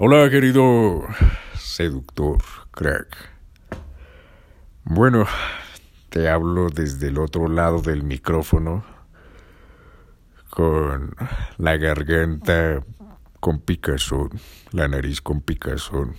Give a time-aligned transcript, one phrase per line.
[0.00, 1.08] Hola, querido
[1.58, 2.38] seductor,
[2.70, 3.16] crack.
[4.84, 5.26] Bueno,
[6.08, 8.84] te hablo desde el otro lado del micrófono,
[10.50, 11.16] con
[11.56, 12.80] la garganta
[13.40, 14.30] con picazón,
[14.70, 16.14] la nariz con picazón,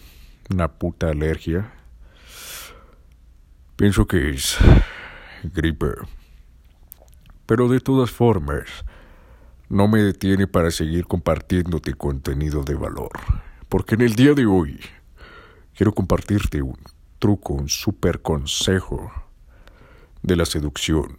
[0.50, 1.71] una puta alergia.
[3.77, 4.57] Pienso que es
[5.54, 5.93] gripe.
[7.46, 8.66] Pero de todas formas,
[9.70, 13.11] no me detiene para seguir compartiéndote contenido de valor.
[13.70, 14.79] Porque en el día de hoy
[15.75, 16.78] quiero compartirte un
[17.19, 19.11] truco, un super consejo
[20.23, 21.18] de la seducción.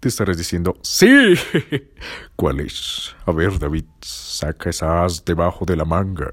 [0.00, 1.34] Te estarás diciendo, sí.
[2.36, 3.14] ¿Cuál es?
[3.26, 6.30] A ver, David, saca esa as debajo de la manga.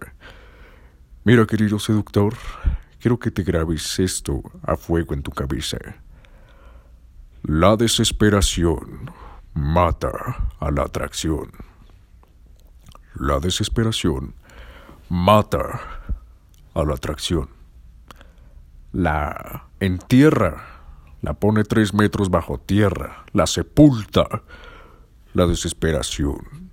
[1.23, 2.33] Mira, querido seductor,
[2.99, 5.77] quiero que te grabes esto a fuego en tu cabeza.
[7.43, 9.11] La desesperación
[9.53, 11.51] mata a la atracción.
[13.13, 14.33] La desesperación
[15.11, 15.81] mata
[16.73, 17.49] a la atracción.
[18.93, 20.63] La entierra,
[21.21, 24.43] la pone tres metros bajo tierra, la sepulta.
[25.33, 26.71] La desesperación.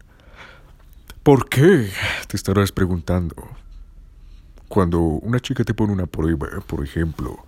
[1.22, 1.90] ¿Por qué?
[2.26, 3.36] Te estarás preguntando.
[4.68, 7.44] Cuando una chica te pone una prueba, por ejemplo,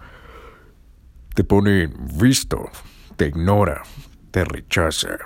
[1.34, 2.70] te pone visto,
[3.16, 3.82] te ignora,
[4.30, 5.19] te rechaza.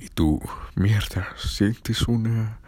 [0.00, 0.40] Y tú,
[0.74, 2.58] mierda, sientes una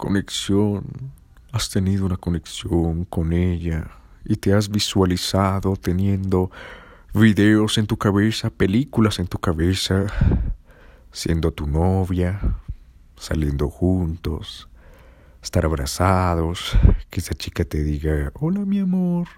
[0.00, 1.12] conexión,
[1.52, 3.86] has tenido una conexión con ella
[4.24, 6.50] y te has visualizado teniendo
[7.12, 10.06] videos en tu cabeza, películas en tu cabeza,
[11.12, 12.40] siendo tu novia,
[13.16, 14.68] saliendo juntos,
[15.42, 16.78] estar abrazados,
[17.10, 19.28] que esa chica te diga, hola mi amor,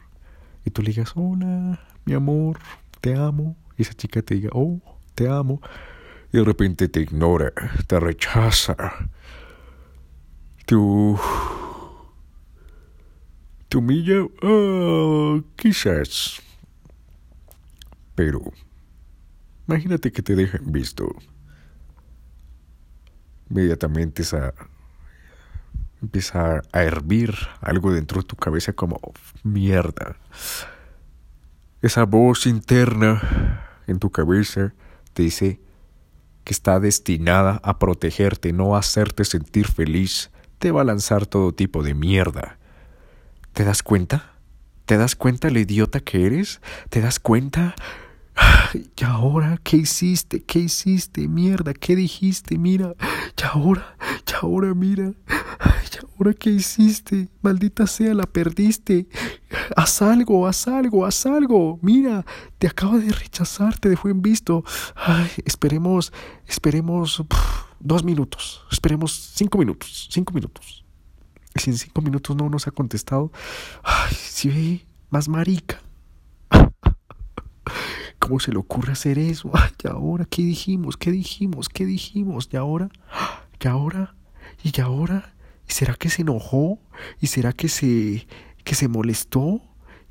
[0.64, 2.60] y tú le digas, hola mi amor,
[3.00, 4.80] te amo, y esa chica te diga, oh,
[5.16, 5.60] te amo,
[6.32, 7.52] y de repente te ignora,
[7.88, 8.76] te rechaza,
[10.66, 11.18] tú
[13.68, 16.40] te humilla, ah, quizás,
[18.14, 18.40] pero
[19.66, 21.14] imagínate que te dejen visto.
[23.48, 24.54] Inmediatamente esa
[26.02, 28.98] empieza a hervir algo dentro de tu cabeza como
[29.44, 30.16] mierda.
[31.80, 34.74] Esa voz interna en tu cabeza
[35.14, 35.60] te dice
[36.44, 40.30] que está destinada a protegerte, no a hacerte sentir feliz.
[40.62, 42.56] Te va a lanzar todo tipo de mierda.
[43.52, 44.34] ¿Te das cuenta?
[44.86, 46.60] ¿Te das cuenta lo idiota que eres?
[46.88, 47.74] ¿Te das cuenta?
[48.72, 50.44] ¿Y ahora qué hiciste?
[50.44, 51.26] ¿Qué hiciste?
[51.26, 52.58] Mierda, ¿qué dijiste?
[52.58, 52.94] Mira,
[53.36, 53.96] ¿y ahora?
[54.24, 55.08] ¿Y ahora mira?
[55.08, 57.28] ¿Y ahora qué hiciste?
[57.40, 59.08] Maldita sea, la perdiste.
[59.74, 61.80] Haz algo, haz algo, haz algo.
[61.82, 62.24] Mira,
[62.60, 64.62] te acaba de rechazar, te dejó en visto.
[64.94, 66.12] Ay, esperemos,
[66.46, 67.24] esperemos
[67.82, 68.62] dos minutos.
[68.70, 70.84] Esperemos cinco minutos, cinco minutos.
[71.54, 73.30] Y si en cinco minutos no nos ha contestado,
[73.82, 75.82] ay, si ve, más marica.
[78.18, 79.50] ¿Cómo se le ocurre hacer eso?
[79.52, 80.96] Ay, ¿y ahora qué dijimos?
[80.96, 81.68] ¿Qué dijimos?
[81.68, 82.48] ¿Qué dijimos?
[82.52, 82.88] ¿Y ahora?
[83.60, 84.14] ¿Y ahora?
[84.62, 85.34] ¿Y ahora?
[85.68, 86.78] ¿Y será que se enojó?
[87.20, 88.26] ¿Y será que se
[88.64, 89.60] que se molestó?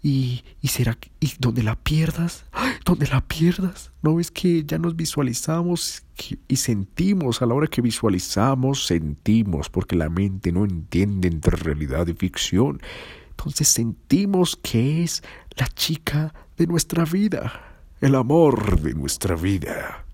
[0.03, 2.45] ¿Y, y será y donde la pierdas?
[2.85, 3.91] Donde la pierdas.
[4.01, 6.03] ¿No ves que ya nos visualizamos
[6.47, 12.07] y sentimos a la hora que visualizamos, sentimos, porque la mente no entiende entre realidad
[12.07, 12.81] y ficción.
[13.29, 15.23] Entonces sentimos que es
[15.55, 20.05] la chica de nuestra vida el amor de nuestra vida.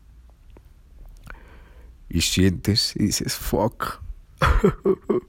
[2.09, 4.01] Y sientes y dices, fuck.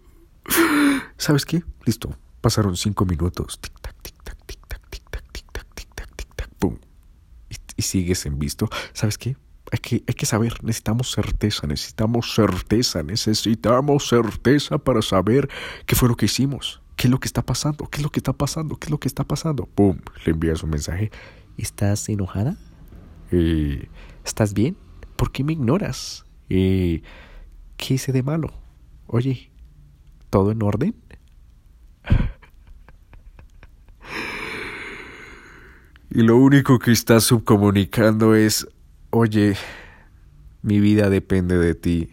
[1.17, 1.63] ¿Sabes qué?
[1.85, 2.17] Listo.
[2.41, 3.59] Pasaron cinco minutos.
[3.61, 3.95] Tic tac,
[7.79, 8.69] Y, sigues en visto.
[8.93, 9.37] ¿Sabes qué?
[9.71, 15.49] Hay que, hay que saber, necesitamos certeza, necesitamos certeza, necesitamos certeza para saber
[15.87, 18.21] qué fue lo que hicimos, qué es lo que está pasando, qué es lo que
[18.21, 19.67] está pasando, qué es lo que está pasando.
[19.67, 19.99] ¡Pum!
[20.25, 21.11] Le envías un mensaje
[21.59, 22.57] ¿Estás enojada?
[23.33, 23.89] Eh,
[24.25, 24.77] ¿Estás bien?
[25.17, 26.25] ¿Por qué me ignoras?
[26.49, 27.03] Eh,
[27.77, 28.53] ¿Qué hice de malo?
[29.09, 29.51] Oye,
[30.31, 30.95] ¿todo en orden?
[36.11, 38.67] Y lo único que estás subcomunicando es,
[39.11, 39.57] oye,
[40.63, 42.11] mi vida depende de ti.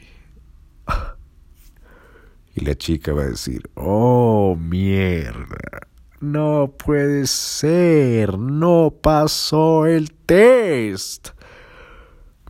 [2.56, 5.88] y la chica va a decir, oh, mierda.
[6.19, 11.30] No puede ser, no pasó el test.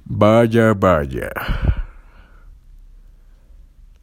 [0.06, 1.32] Vaya, vaya.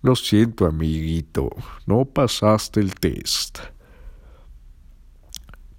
[0.02, 1.50] Lo siento, amiguito,
[1.86, 3.60] no pasaste el test.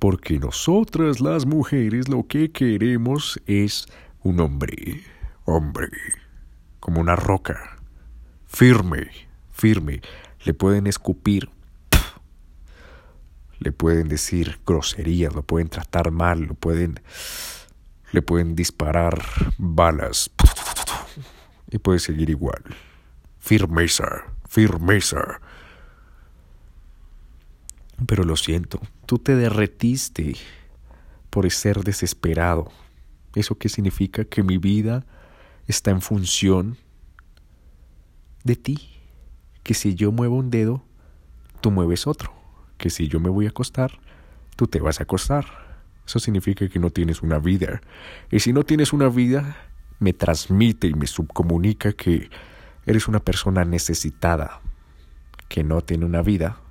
[0.03, 3.85] Porque nosotras las mujeres lo que queremos es
[4.21, 5.01] un hombre,
[5.45, 5.87] hombre,
[6.81, 7.77] como una roca,
[8.45, 9.09] firme,
[9.53, 10.01] firme.
[10.43, 11.49] Le pueden escupir,
[13.59, 16.99] le pueden decir groserías, lo pueden tratar mal, lo pueden,
[18.11, 19.23] le pueden disparar
[19.57, 20.29] balas
[21.71, 22.61] y puede seguir igual.
[23.39, 25.39] Firmeza, firmeza.
[28.07, 30.35] Pero lo siento, tú te derretiste
[31.29, 32.71] por ser desesperado.
[33.35, 34.25] ¿Eso qué significa?
[34.25, 35.05] Que mi vida
[35.67, 36.77] está en función
[38.43, 38.89] de ti.
[39.63, 40.83] Que si yo muevo un dedo,
[41.61, 42.33] tú mueves otro.
[42.77, 43.99] Que si yo me voy a acostar,
[44.55, 45.45] tú te vas a acostar.
[46.05, 47.81] Eso significa que no tienes una vida.
[48.29, 49.55] Y si no tienes una vida,
[49.99, 52.29] me transmite y me subcomunica que
[52.85, 54.61] eres una persona necesitada,
[55.47, 56.62] que no tiene una vida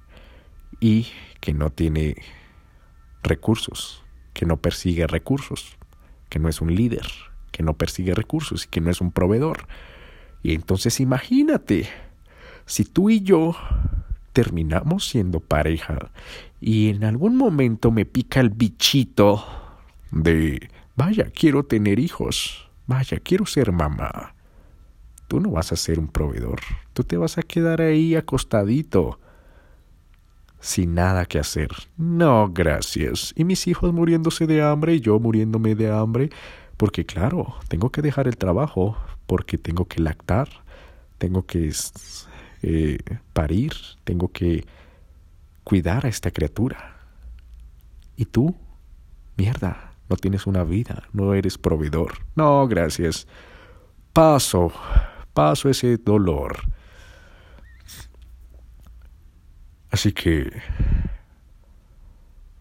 [0.83, 1.07] y
[1.39, 2.17] que no tiene
[3.23, 4.03] recursos,
[4.35, 5.79] que no persigue recursos,
[6.29, 7.07] que no es un líder,
[7.53, 9.69] que no persigue recursos y que no es un proveedor.
[10.43, 11.89] Y entonces imagínate,
[12.67, 13.55] si tú y yo
[14.33, 16.11] terminamos siendo pareja
[16.61, 19.45] y en algún momento me pica el bichito
[20.11, 24.35] de, vaya, quiero tener hijos, vaya, quiero ser mamá.
[25.29, 26.59] Tú no vas a ser un proveedor,
[26.93, 29.21] tú te vas a quedar ahí acostadito,
[30.63, 31.69] sin nada que hacer.
[31.99, 33.35] No, gracias.
[33.37, 36.31] Y mis hijos muriéndose de hambre y yo muriéndome de hambre,
[36.77, 40.49] porque claro, tengo que dejar el trabajo, porque tengo que lactar,
[41.19, 41.73] tengo que
[42.63, 42.99] eh,
[43.33, 43.73] parir,
[44.05, 44.65] tengo que
[45.65, 46.97] cuidar a esta criatura.
[48.17, 48.55] ¿Y tú?
[49.37, 52.19] Mierda, no tienes una vida, no eres proveedor.
[52.37, 53.27] No, gracias.
[54.13, 54.71] Paso,
[55.35, 56.61] paso ese dolor.
[59.93, 60.51] Así que,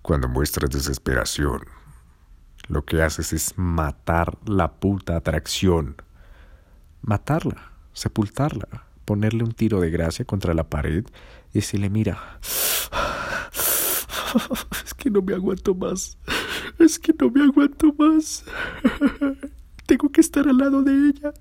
[0.01, 1.61] cuando muestras desesperación,
[2.67, 5.95] lo que haces es matar la puta atracción.
[7.01, 11.05] Matarla, sepultarla, ponerle un tiro de gracia contra la pared
[11.51, 12.41] y decirle, mira,
[14.85, 16.17] es que no me aguanto más,
[16.79, 18.43] es que no me aguanto más.
[19.85, 21.31] Tengo que estar al lado de ella.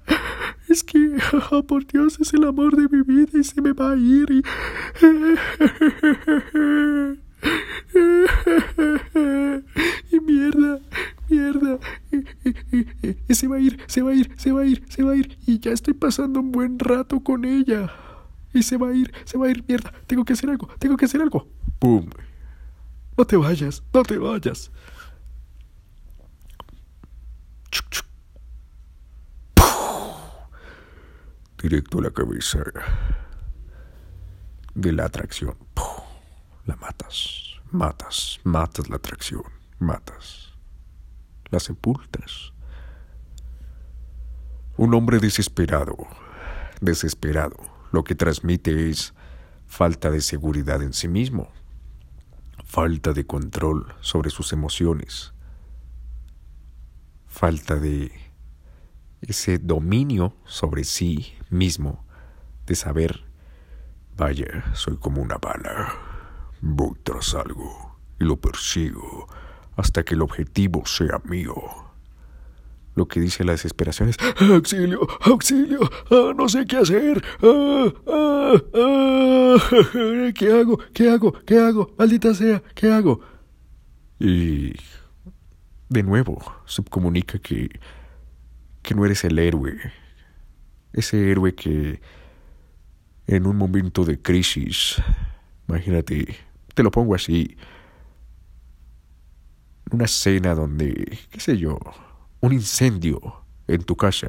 [0.71, 1.19] Es que,
[1.67, 4.31] por Dios, es el amor de mi vida y se me va a ir.
[4.31, 4.41] Y...
[10.15, 10.79] y mierda,
[11.29, 11.81] mierda.
[13.29, 15.11] Y, se va a ir, se va a ir, se va a ir, se va
[15.11, 15.37] a ir.
[15.45, 17.93] Y ya estoy pasando un buen rato con ella.
[18.55, 19.93] Y se va a ir, se va a ir, mierda.
[20.07, 21.49] Tengo que hacer algo, tengo que hacer algo.
[21.81, 22.09] ¡Pum!
[23.19, 24.71] No te vayas, no te vayas.
[31.63, 32.61] Directo a la cabeza
[34.75, 35.57] de la atracción.
[36.65, 39.43] La matas, matas, matas la atracción,
[39.79, 40.55] matas.
[41.51, 42.55] La sepultas.
[44.79, 45.99] Un hombre desesperado,
[46.81, 47.59] desesperado,
[47.93, 49.13] lo que transmite es
[49.67, 51.51] falta de seguridad en sí mismo,
[52.65, 55.35] falta de control sobre sus emociones,
[57.27, 58.13] falta de
[59.21, 62.05] ese dominio sobre sí mismo,
[62.67, 63.25] de saber,
[64.17, 65.93] vaya, soy como una bala,
[66.61, 69.27] voy tras algo y lo persigo
[69.77, 71.55] hasta que el objetivo sea mío.
[72.95, 75.81] Lo que dice la desesperación es auxilio, auxilio,
[76.11, 78.55] ah, no sé qué hacer, ah, ah,
[80.35, 80.79] ¿qué hago?
[80.93, 81.33] ¿Qué hago?
[81.45, 81.95] ¿Qué hago?
[81.97, 83.21] Maldita sea, ¿qué hago?
[84.19, 84.75] Y
[85.89, 87.81] de nuevo subcomunica que
[88.83, 89.77] que no eres el héroe,
[90.93, 92.01] ese héroe que
[93.27, 94.97] en un momento de crisis,
[95.69, 96.37] imagínate,
[96.75, 97.57] te lo pongo así,
[99.91, 101.79] una escena donde, qué sé yo,
[102.41, 104.29] un incendio en tu casa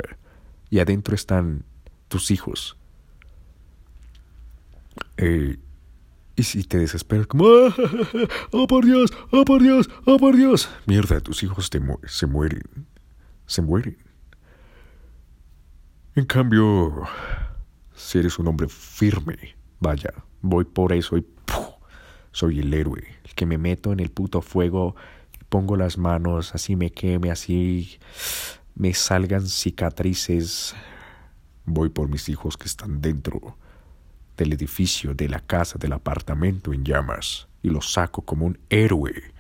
[0.70, 1.66] y adentro están
[2.08, 2.78] tus hijos.
[5.18, 5.58] Eh,
[6.36, 7.76] y si te desesperas como, ah,
[8.52, 9.12] ¡Oh, por Dios!
[9.32, 9.90] ¡Oh, por Dios!
[10.06, 10.70] ¡Oh, por Dios!
[10.86, 12.88] Mierda, tus hijos te se mueren.
[13.46, 13.98] Se mueren.
[16.14, 17.08] En cambio,
[17.96, 21.26] si eres un hombre firme, vaya, voy por eso y
[22.34, 24.94] soy el héroe, el que me meto en el puto fuego,
[25.48, 27.98] pongo las manos, así me queme, así
[28.76, 30.76] me salgan cicatrices.
[31.64, 33.56] Voy por mis hijos que están dentro
[34.36, 39.31] del edificio, de la casa, del apartamento en llamas, y los saco como un héroe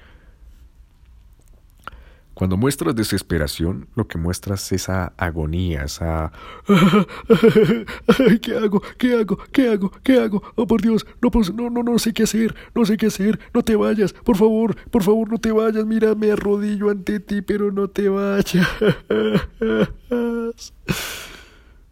[2.41, 6.31] cuando muestras desesperación, lo que muestras es esa agonía, esa...
[8.41, 8.81] ¿Qué hago?
[8.97, 9.37] ¿Qué hago?
[9.51, 9.91] ¿Qué hago?
[10.01, 10.41] ¿Qué hago?
[10.55, 13.61] Oh, por Dios, no, no, no, no sé qué hacer, no sé qué hacer, no
[13.61, 17.71] te vayas, por favor, por favor, no te vayas, mira, me arrodillo ante ti, pero
[17.71, 18.67] no te vayas.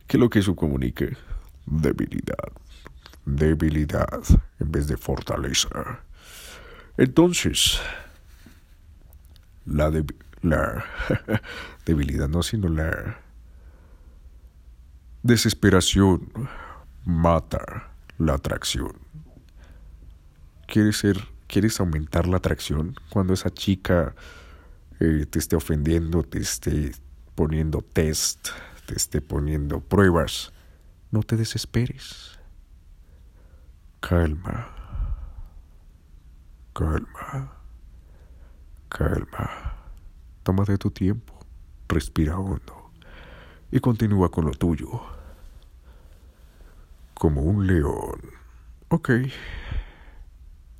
[0.07, 1.05] ¿Qué es lo que eso comunica?
[1.67, 2.51] Debilidad,
[3.23, 4.23] debilidad
[4.59, 5.69] en vez de fortaleza.
[6.97, 7.79] Entonces,
[9.67, 9.91] la,
[10.41, 10.85] la
[11.85, 13.19] debilidad no, sino la
[15.23, 16.31] desesperación
[17.05, 18.93] mata la atracción.
[20.67, 21.17] ¿Quieres ser,
[21.47, 24.15] quieres aumentar la atracción cuando esa chica
[24.99, 26.91] eh, te esté ofendiendo, te esté
[27.35, 28.49] poniendo test,
[28.85, 30.53] te esté poniendo pruebas?
[31.11, 32.37] No te desesperes.
[33.99, 34.67] Calma.
[36.73, 37.51] Calma.
[38.89, 39.68] Calma.
[40.43, 41.37] Tómate tu tiempo.
[41.87, 42.91] Respira hondo.
[43.71, 45.01] Y continúa con lo tuyo.
[47.13, 48.21] Como un león.
[48.89, 49.09] Ok.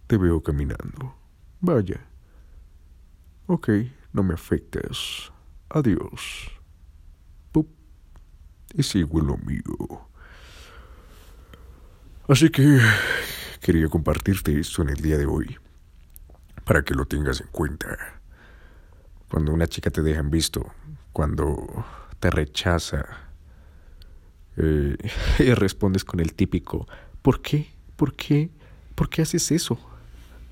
[0.08, 1.16] Te veo caminando.
[1.62, 2.00] Vaya.
[3.48, 3.70] Ok,
[4.14, 5.32] no me afectes.
[5.70, 6.52] Adiós.
[7.52, 7.68] Pup.
[8.74, 10.08] Y sigo en lo mío.
[12.28, 12.80] Así que
[13.60, 15.58] quería compartirte esto en el día de hoy,
[16.64, 18.19] para que lo tengas en cuenta.
[19.30, 20.66] Cuando una chica te deja en visto,
[21.14, 21.86] cuando
[22.20, 23.06] te rechaza,
[24.58, 24.98] eh,
[25.40, 26.88] y respondes con el típico,
[27.22, 27.70] ¿por qué?
[27.96, 28.50] ¿Por qué?
[28.96, 29.80] ¿Por qué haces eso?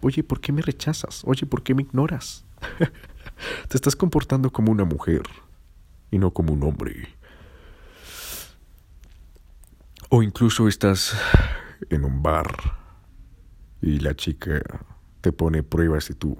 [0.02, 1.24] Oye, ¿por qué me rechazas?
[1.26, 2.46] Oye, ¿por qué me ignoras?
[3.68, 5.24] te estás comportando como una mujer
[6.12, 7.16] y no como un hombre.
[10.10, 11.14] O incluso estás
[11.90, 12.48] en un bar
[13.82, 14.62] y la chica
[15.22, 16.38] te pone pruebas y tú...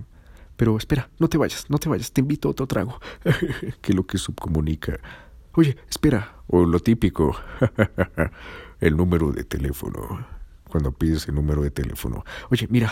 [0.58, 3.00] Pero espera, no te vayas, no te vayas, te invito a otro trago.
[3.82, 5.00] que lo que subcomunica.
[5.54, 6.42] Oye, espera.
[6.48, 7.36] O lo típico,
[8.80, 10.26] el número de teléfono.
[10.68, 12.26] Cuando pides el número de teléfono.
[12.50, 12.92] Oye, mira.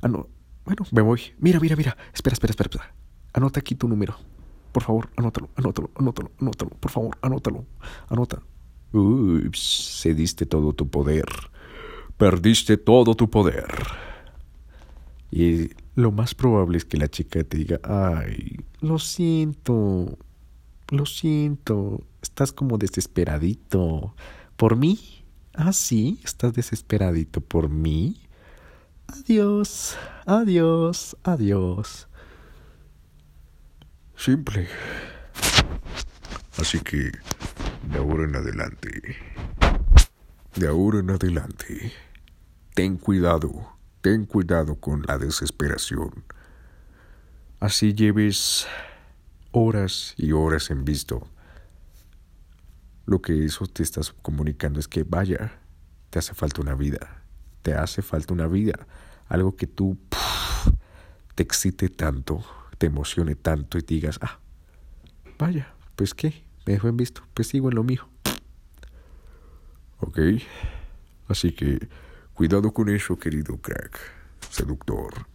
[0.00, 0.28] Ah, no.
[0.64, 1.20] Bueno, me voy.
[1.38, 1.96] Mira, mira, mira.
[2.14, 2.94] Espera, espera, espera, espera.
[3.32, 4.16] Anota aquí tu número.
[4.72, 6.70] Por favor, anótalo, anótalo, anótalo, anótalo.
[6.70, 7.66] Por favor, anótalo.
[8.08, 8.40] Anota.
[8.92, 11.26] Ups, cediste todo tu poder.
[12.16, 13.66] Perdiste todo tu poder.
[15.30, 20.18] Y lo más probable es que la chica te diga, ay, lo siento,
[20.88, 24.14] lo siento, estás como desesperadito.
[24.56, 25.24] ¿Por mí?
[25.54, 28.20] Ah, sí, estás desesperadito por mí.
[29.08, 32.08] Adiós, adiós, adiós.
[34.16, 34.68] Simple.
[36.58, 37.10] Así que,
[37.90, 39.16] de ahora en adelante,
[40.56, 41.92] de ahora en adelante,
[42.74, 46.24] ten cuidado, ten cuidado con la desesperación.
[47.58, 48.66] Así lleves
[49.52, 51.28] horas y horas en visto.
[53.06, 55.52] Lo que eso te estás comunicando es que vaya,
[56.10, 57.22] te hace falta una vida,
[57.62, 58.86] te hace falta una vida,
[59.28, 59.98] algo que tú
[61.34, 62.44] te excite tanto,
[62.78, 64.38] te emocione tanto y digas, ah,
[65.38, 68.08] vaya, pues qué, me dejo en visto, pues sigo en lo mío.
[69.98, 70.18] Ok,
[71.28, 71.88] así que
[72.40, 74.00] Cuidado con eso, querido crack,
[74.48, 75.26] seductor.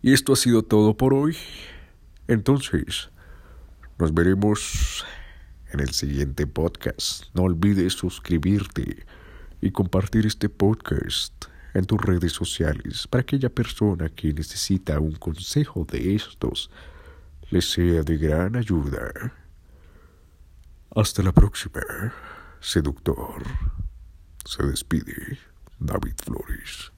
[0.00, 1.36] Y esto ha sido todo por hoy.
[2.28, 3.10] Entonces,
[3.98, 5.04] nos veremos
[5.72, 7.24] en el siguiente podcast.
[7.34, 9.04] No olvides suscribirte
[9.60, 15.84] y compartir este podcast en tus redes sociales para aquella persona que necesita un consejo
[15.90, 16.70] de estos
[17.50, 19.34] les sea de gran ayuda.
[20.94, 21.82] Hasta la próxima,
[22.60, 23.42] seductor.
[24.44, 25.38] Se despide
[25.78, 26.90] David Flores.